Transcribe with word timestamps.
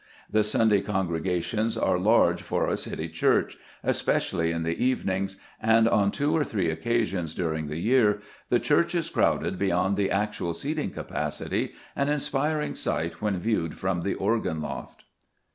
The 0.31 0.43
Sunday 0.43 0.81
congregations 0.81 1.77
are 1.77 1.99
large 1.99 2.41
for 2.41 2.67
a 2.67 2.75
City 2.75 3.07
church, 3.07 3.55
especially 3.83 4.51
in 4.51 4.63
the 4.63 4.83
evenings, 4.83 5.37
and 5.61 5.87
on 5.87 6.09
two 6.09 6.35
or 6.35 6.43
three 6.43 6.71
occasions 6.71 7.35
during 7.35 7.67
the 7.67 7.77
year 7.77 8.19
the 8.49 8.59
church 8.59 8.95
is 8.95 9.11
crowded 9.11 9.59
beyond 9.59 9.97
the 9.97 10.09
actual 10.09 10.55
seating 10.55 10.89
capacity 10.89 11.73
an 11.95 12.09
inspiring 12.09 12.73
sight 12.73 13.21
when 13.21 13.37
viewed 13.37 13.77
from 13.77 14.01
the 14.01 14.15
organ 14.15 14.59
loft. 14.59 15.03